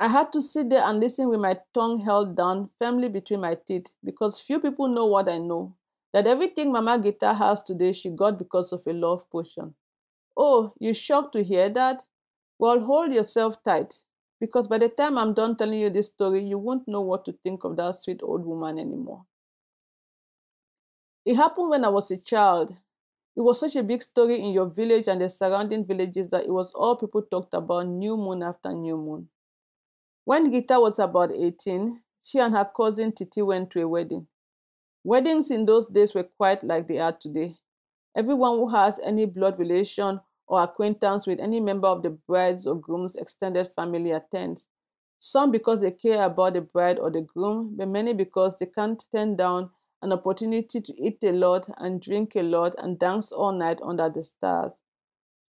[0.00, 3.54] I had to sit there and listen with my tongue held down firmly between my
[3.54, 5.76] teeth because few people know what I know
[6.12, 9.76] that everything Mama Gita has today she got because of a love potion.
[10.36, 12.04] Oh, you shocked to hear that?
[12.58, 14.02] Well, hold yourself tight,
[14.40, 17.32] because by the time I'm done telling you this story, you won't know what to
[17.32, 19.26] think of that sweet old woman anymore.
[21.26, 22.70] It happened when I was a child.
[23.36, 26.50] It was such a big story in your village and the surrounding villages that it
[26.50, 29.28] was all people talked about new moon after new moon.
[30.24, 34.28] When Gita was about 18, she and her cousin Titi went to a wedding.
[35.04, 37.56] Weddings in those days were quite like they are today.
[38.16, 42.74] Everyone who has any blood relation or acquaintance with any member of the bride's or
[42.74, 44.68] groom's extended family attends.
[45.18, 49.04] Some because they care about the bride or the groom, but many because they can't
[49.12, 53.52] turn down an opportunity to eat a lot and drink a lot and dance all
[53.52, 54.72] night under the stars.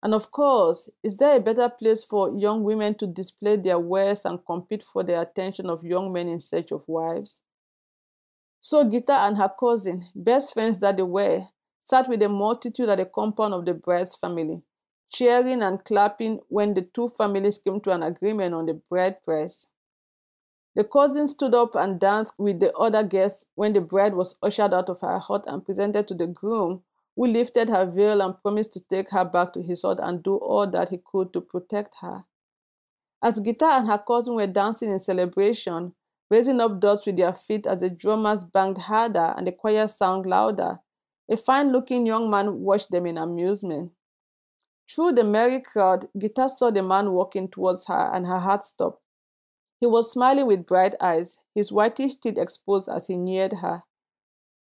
[0.01, 4.25] And of course, is there a better place for young women to display their wares
[4.25, 7.41] and compete for the attention of young men in search of wives?
[8.59, 11.47] So Gita and her cousin, best friends that they were,
[11.85, 14.65] sat with a multitude at the compound of the bride's family,
[15.09, 19.67] cheering and clapping when the two families came to an agreement on the bride price.
[20.75, 24.73] The cousin stood up and danced with the other guests when the bride was ushered
[24.73, 26.81] out of her hut and presented to the groom,
[27.15, 30.35] who lifted her veil and promised to take her back to his hut and do
[30.35, 32.25] all that he could to protect her.
[33.21, 35.93] As Gita and her cousin were dancing in celebration,
[36.29, 40.23] raising up dots with their feet as the drummers banged harder and the choir sang
[40.23, 40.79] louder,
[41.29, 43.91] a fine looking young man watched them in amusement.
[44.89, 49.01] Through the merry crowd, Gita saw the man walking towards her, and her heart stopped.
[49.79, 53.83] He was smiling with bright eyes, his whitish teeth exposed as he neared her.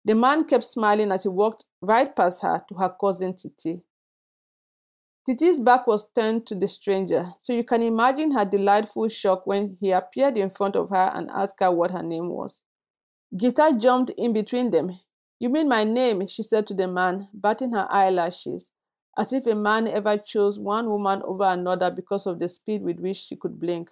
[0.06, 3.82] The man kept smiling as he walked right past her to her cousin Titi.
[5.26, 9.76] Titi's back was turned to the stranger, so you can imagine her delightful shock when
[9.80, 12.62] he appeared in front of her and asked her what her name was.
[13.36, 14.92] Gita jumped in between them.
[15.40, 16.26] You mean my name?
[16.28, 18.72] she said to the man, batting her eyelashes
[19.18, 23.00] as if a man ever chose one woman over another because of the speed with
[23.00, 23.90] which she could blink.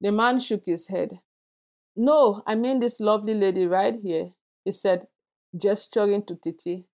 [0.00, 1.20] The man shook his head.
[1.94, 4.30] No, I mean this lovely lady right here,
[4.64, 5.08] he said,
[5.56, 6.86] gesturing to Titi.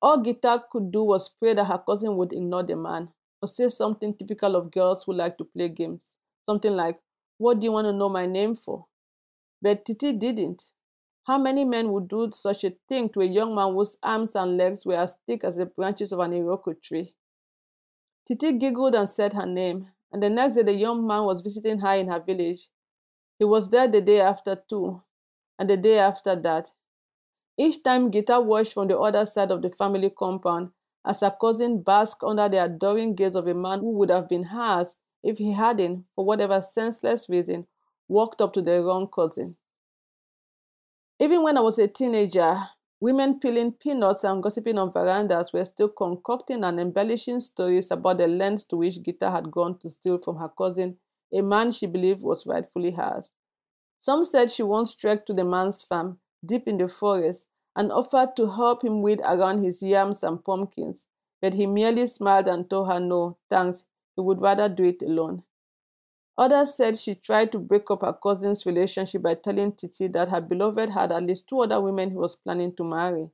[0.00, 3.68] All Gita could do was pray that her cousin would ignore the man or say
[3.68, 6.14] something typical of girls who like to play games.
[6.46, 7.00] Something like,
[7.38, 8.86] What do you want to know my name for?
[9.60, 10.64] But Titi didn't.
[11.24, 14.56] How many men would do such a thing to a young man whose arms and
[14.56, 17.14] legs were as thick as the branches of an iroko tree?
[18.26, 21.78] Titi giggled and said her name, and the next day the young man was visiting
[21.78, 22.70] her in her village.
[23.38, 25.02] He was there the day after too,
[25.58, 26.72] and the day after that.
[27.56, 30.70] Each time Gita watched from the other side of the family compound
[31.04, 34.44] as her cousin basked under the adoring gaze of a man who would have been
[34.44, 37.66] hers if he hadn't, for whatever senseless reason,
[38.08, 39.56] walked up to the wrong cousin.
[41.18, 42.56] Even when I was a teenager,
[43.00, 48.26] women peeling peanuts and gossiping on verandas were still concocting and embellishing stories about the
[48.26, 50.98] lengths to which Gita had gone to steal from her cousin
[51.32, 53.34] a man she believed was rightfully hers.
[54.00, 58.36] Some said she once trekked to the man's farm, deep in the forest, and offered
[58.36, 61.06] to help him weed around his yams and pumpkins,
[61.40, 65.42] but he merely smiled and told her no, thanks, he would rather do it alone.
[66.38, 70.40] Others said she tried to break up her cousin's relationship by telling Titi that her
[70.40, 73.30] beloved had at least two other women he was planning to marry.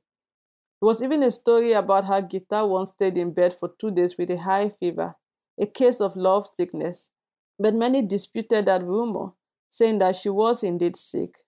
[0.81, 4.17] There was even a story about how Gita once stayed in bed for two days
[4.17, 5.15] with a high fever,
[5.57, 7.11] a case of love sickness,
[7.57, 9.31] but many disputed that rumor,
[9.69, 11.39] saying that she was indeed sick.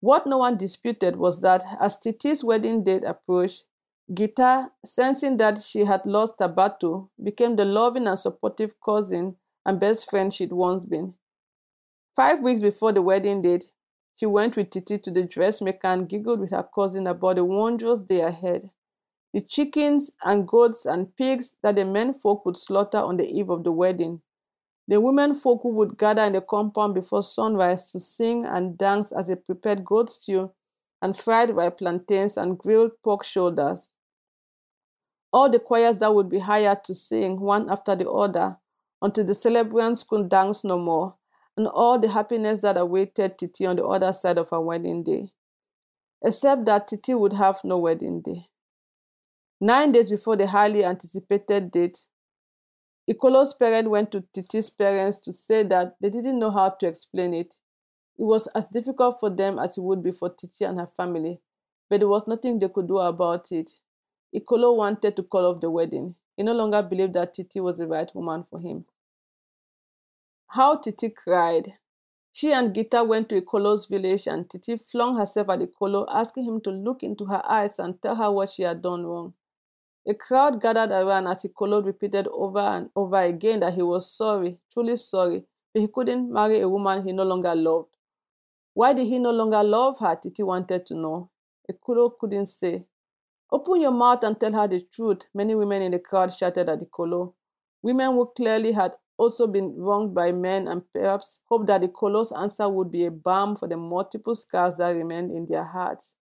[0.00, 3.64] What no one disputed was that as Titi's wedding date approached,
[4.12, 9.80] Gita, sensing that she had lost her battle, became the loving and supportive cousin and
[9.80, 11.14] best friend she'd once been.
[12.16, 13.72] Five weeks before the wedding date,
[14.16, 18.00] she went with Titi to the dressmaker and giggled with her cousin about the wondrous
[18.00, 18.70] day ahead.
[19.32, 23.48] The chickens and goats and pigs that the men folk would slaughter on the eve
[23.48, 24.22] of the wedding.
[24.88, 29.12] The women folk who would gather in the compound before sunrise to sing and dance
[29.12, 30.50] as they prepared goat stew
[31.00, 33.92] and fried ripe plantains and grilled pork shoulders.
[35.32, 38.58] All the choirs that would be hired to sing one after the other
[39.02, 41.16] until the celebrants could dance no more,
[41.56, 45.30] and all the happiness that awaited Titi on the other side of her wedding day.
[46.22, 48.46] Except that Titi would have no wedding day.
[49.60, 52.06] Nine days before the highly anticipated date,
[53.10, 57.34] Ikolo's parents went to Titi's parents to say that they didn't know how to explain
[57.34, 57.56] it.
[58.18, 61.40] It was as difficult for them as it would be for Titi and her family,
[61.88, 63.70] but there was nothing they could do about it.
[64.34, 66.14] Ikolo wanted to call off the wedding.
[66.36, 68.86] He no longer believed that Titi was the right woman for him.
[70.48, 71.74] How Titi cried.
[72.32, 76.60] She and Gita went to Ikolo's village and Titi flung herself at Ikolo, asking him
[76.62, 79.34] to look into her eyes and tell her what she had done wrong.
[80.06, 84.58] A crowd gathered around as Ikolo repeated over and over again that he was sorry,
[84.72, 87.96] truly sorry, but he couldn't marry a woman he no longer loved.
[88.74, 90.16] Why did he no longer love her?
[90.16, 91.30] Titi wanted to know.
[91.70, 92.84] Ikolo couldn't say.
[93.52, 96.78] Open your mouth and tell her the truth, many women in the crowd shouted at
[96.78, 97.34] the Ikolo.
[97.82, 102.32] Women who clearly had also been wronged by men and perhaps hoped that the Ikolo's
[102.32, 106.14] answer would be a balm for the multiple scars that remained in their hearts.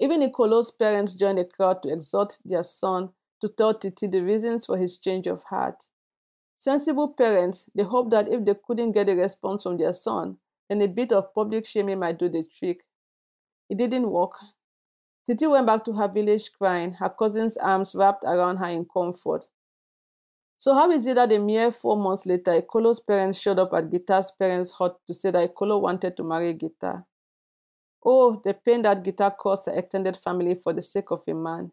[0.00, 4.20] Even the Ikolo's parents joined the crowd to exhort their son to tell Titi the
[4.20, 5.84] reasons for his change of heart.
[6.58, 10.38] Sensible parents, they hoped that if they couldn't get a response from their son,
[10.68, 12.84] then a bit of public shaming might do the trick.
[13.68, 14.32] It didn't work.
[15.26, 19.46] Titi went back to her village crying, her cousin's arms wrapped around her in comfort.
[20.58, 23.90] So how is it that a mere four months later, Ikolo's parents showed up at
[23.90, 27.04] Gita's parents' hut to say that Ikolo wanted to marry Gita?
[28.04, 31.72] Oh, the pain that Gita caused her extended family for the sake of a man.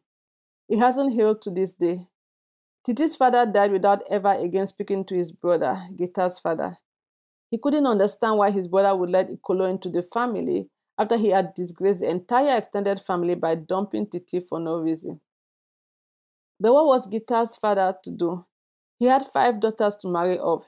[0.68, 2.08] It hasn't healed to this day.
[2.86, 6.78] Titi's father died without ever again speaking to his brother, Gita's father.
[7.50, 10.70] He couldn't understand why his brother would let Ikolo into the family
[11.00, 15.22] after he had disgraced the entire extended family by dumping Titi for no reason.
[16.60, 18.46] But what was Gita's father to do?
[18.98, 20.66] He had five daughters to marry off.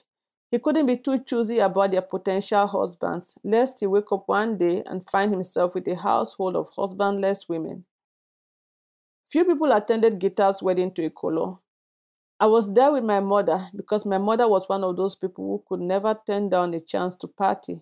[0.50, 4.84] He couldn't be too choosy about their potential husbands, lest he wake up one day
[4.86, 7.84] and find himself with a household of husbandless women.
[9.30, 11.60] Few people attended Gita's wedding to Ikolo.
[12.40, 15.64] I was there with my mother because my mother was one of those people who
[15.68, 17.82] could never turn down a chance to party,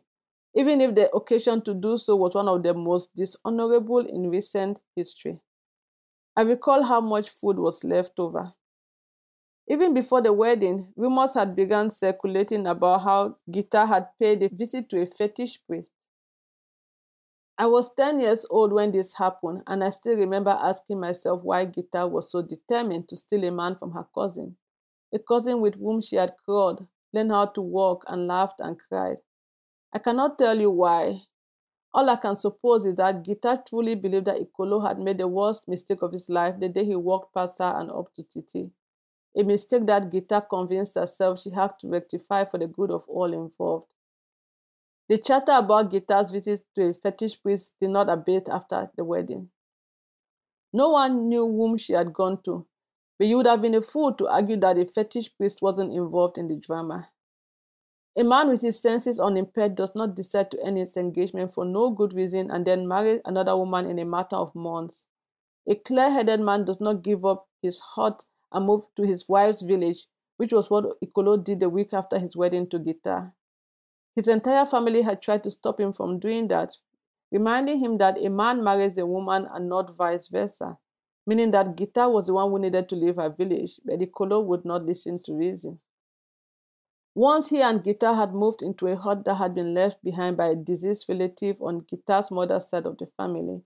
[0.55, 4.81] even if the occasion to do so was one of the most dishonorable in recent
[4.95, 5.41] history.
[6.35, 8.53] I recall how much food was left over.
[9.67, 14.89] Even before the wedding, rumors had begun circulating about how Gita had paid a visit
[14.89, 15.93] to a fetish priest.
[17.59, 21.65] I was 10 years old when this happened, and I still remember asking myself why
[21.65, 24.57] Gita was so determined to steal a man from her cousin,
[25.13, 29.17] a cousin with whom she had crawled, learned how to walk, and laughed and cried.
[29.93, 31.21] I cannot tell you why.
[31.93, 35.67] All I can suppose is that Gita truly believed that Ikolo had made the worst
[35.67, 38.71] mistake of his life the day he walked past her and up to Titi
[39.35, 43.31] a mistake that Gita convinced herself she had to rectify for the good of all
[43.33, 43.87] involved.
[45.07, 49.49] The chatter about Gita's visit to a fetish priest did not abate after the wedding.
[50.71, 52.65] No one knew whom she had gone to,
[53.17, 56.37] but you would have been a fool to argue that a fetish priest wasn't involved
[56.37, 57.09] in the drama.
[58.17, 61.89] A man with his senses unimpaired does not decide to end his engagement for no
[61.89, 65.05] good reason and then marry another woman in a matter of months.
[65.67, 69.61] A clear headed man does not give up his hut and move to his wife's
[69.61, 70.07] village,
[70.37, 73.31] which was what Ikolo did the week after his wedding to Gita.
[74.15, 76.75] His entire family had tried to stop him from doing that,
[77.31, 80.77] reminding him that a man marries a woman and not vice versa,
[81.27, 84.65] meaning that Gita was the one who needed to leave her village, but Ikolo would
[84.65, 85.79] not listen to reason.
[87.15, 90.47] Once he and Gita had moved into a hut that had been left behind by
[90.47, 93.63] a deceased relative on Gita's mother's side of the family,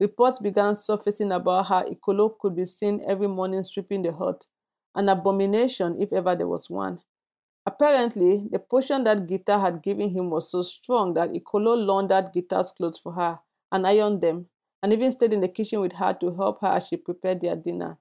[0.00, 4.46] Reports began surfacing about how Ikolo could be seen every morning sweeping the hut,
[4.94, 7.02] an abomination if ever there was one.
[7.66, 12.72] Apparently, the potion that Gita had given him was so strong that Ikolo laundered Gita's
[12.72, 14.48] clothes for her and ironed them,
[14.82, 17.56] and even stayed in the kitchen with her to help her as she prepared their
[17.56, 17.98] dinner.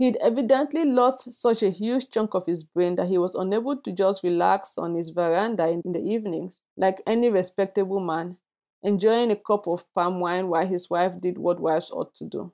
[0.00, 3.92] He'd evidently lost such a huge chunk of his brain that he was unable to
[3.92, 8.38] just relax on his veranda in the evenings like any respectable man
[8.82, 12.50] enjoying a cup of palm wine while his wife did what wives ought to do.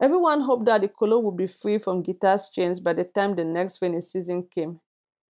[0.00, 3.44] Everyone hoped that the Ikolo would be free from Gita's chains by the time the
[3.44, 4.80] next rainy season came.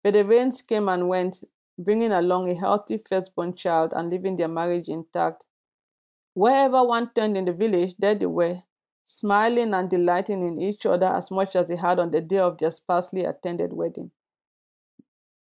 [0.04, 1.44] But the rains came and went,
[1.80, 5.46] bringing along a healthy firstborn child and leaving their marriage intact.
[6.36, 8.62] Wherever one turned in the village, there they were,
[9.12, 12.60] smiling and delighting in each other as much as they had on the day of
[12.60, 14.12] their sparsely attended wedding.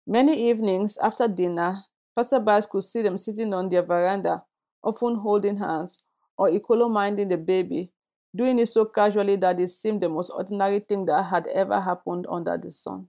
[0.05, 1.84] Many evenings after dinner,
[2.16, 4.43] Passerbys could see them sitting on their veranda,
[4.84, 6.03] often holding hands,
[6.38, 6.51] or
[6.88, 7.89] minding the baby,
[8.36, 12.28] doing it so casually that it seemed the most ordinary thing that had ever happened
[12.30, 13.07] under the sun.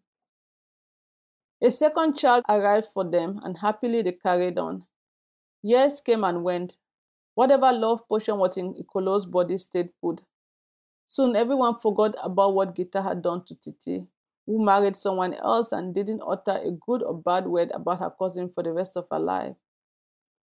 [1.63, 4.87] A second child arrived for them, and happily they carried on.
[5.63, 6.79] Years came and went.
[7.35, 10.23] Whatever love potion was in Ikolo's body stayed put.
[11.09, 14.07] Soon everyone forgot about what Gita had done to Titi
[14.47, 18.49] who married someone else and didn't utter a good or bad word about her cousin
[18.49, 19.57] for the rest of her life.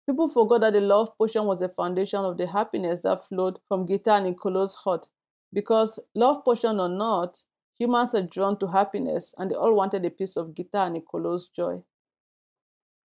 [0.07, 3.87] People forgot that the love potion was the foundation of the happiness that flowed from
[3.87, 5.09] Gita and Ikolo's heart,
[5.53, 7.43] because love potion or not,
[7.79, 11.49] humans are drawn to happiness and they all wanted a piece of Gita and Ikolo's
[11.49, 11.83] joy.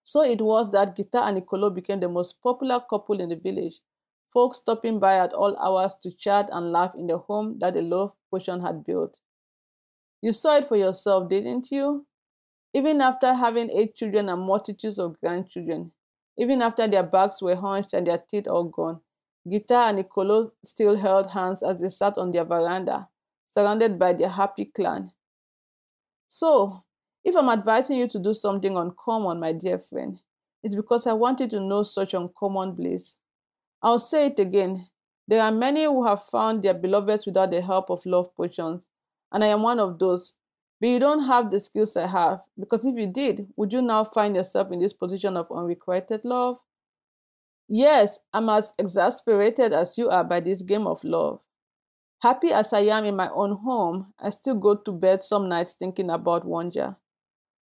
[0.03, 3.79] So it was that Gita and Ikolo became the most popular couple in the village,
[4.33, 7.81] folks stopping by at all hours to chat and laugh in the home that the
[7.81, 9.19] love potion had built.
[10.21, 12.05] You saw it for yourself, didn't you?
[12.73, 15.91] Even after having eight children and multitudes of grandchildren,
[16.37, 18.99] even after their backs were hunched and their teeth all gone,
[19.49, 23.07] Gita and Ikolo still held hands as they sat on their veranda,
[23.51, 25.11] surrounded by their happy clan.
[26.27, 26.83] So,
[27.23, 30.19] if I'm advising you to do something uncommon, my dear friend,
[30.61, 33.15] it's because I want you to know such uncommon bliss.
[33.81, 34.87] I'll say it again.
[35.27, 38.89] There are many who have found their beloveds without the help of love potions,
[39.31, 40.33] and I am one of those.
[40.81, 44.05] But you don't have the skills I have, because if you did, would you now
[44.05, 46.57] find yourself in this position of unrequited love?
[47.67, 51.41] Yes, I'm as exasperated as you are by this game of love.
[52.21, 55.75] Happy as I am in my own home, I still go to bed some nights
[55.75, 56.97] thinking about Wanja.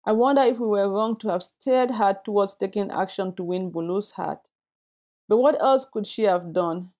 [0.04, 3.70] I wonder if we were wrong to have steered her towards taking action to win
[3.70, 4.48] Bulu's heart.
[5.28, 6.92] But what else could she have done?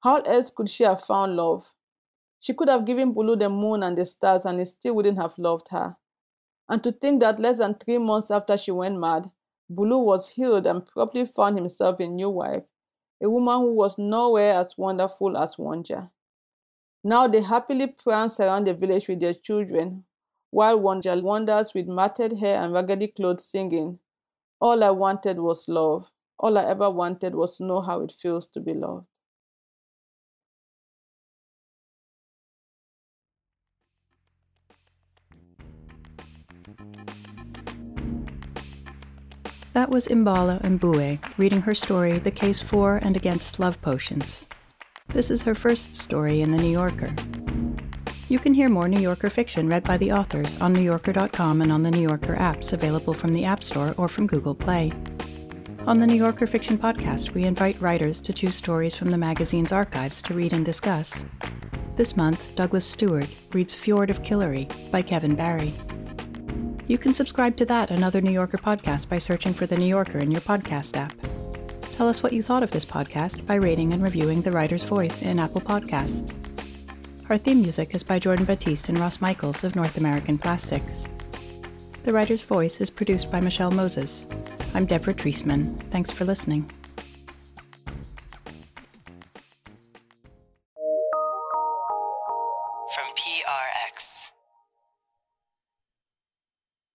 [0.00, 1.74] How else could she have found love?
[2.40, 5.38] She could have given Bulu the moon and the stars and he still wouldn't have
[5.38, 5.96] loved her.
[6.68, 9.30] And to think that less than three months after she went mad,
[9.70, 12.66] Bulu was healed and promptly found himself a new wife,
[13.22, 16.10] a woman who was nowhere as wonderful as Wanja.
[17.02, 20.04] Now they happily prance around the village with their children,
[20.50, 23.98] while Wanja wanders with matted hair and raggedy clothes singing,
[24.60, 26.10] All I wanted was love.
[26.38, 29.06] All I ever wanted was to know how it feels to be loved.
[39.72, 44.46] That was Imbolo Mbue reading her story, The Case for and Against Love Potions.
[45.08, 47.14] This is her first story in The New Yorker.
[48.28, 51.82] You can hear more New Yorker fiction read by the authors on NewYorker.com and on
[51.82, 54.92] the New Yorker apps available from the App Store or from Google Play.
[55.86, 59.70] On the New Yorker Fiction Podcast, we invite writers to choose stories from the magazine's
[59.70, 61.24] archives to read and discuss.
[61.94, 65.72] This month, Douglas Stuart reads Fjord of Killary by Kevin Barry.
[66.88, 69.86] You can subscribe to that and other New Yorker podcasts by searching for The New
[69.86, 71.14] Yorker in your podcast app.
[71.92, 75.22] Tell us what you thought of this podcast by rating and reviewing The Writer's Voice
[75.22, 76.34] in Apple Podcasts.
[77.30, 81.06] Our theme music is by Jordan Batiste and Ross Michaels of North American Plastics.
[82.02, 84.26] The Writer's Voice is produced by Michelle Moses.
[84.76, 85.80] I'm Deborah Treisman.
[85.90, 86.70] Thanks for listening.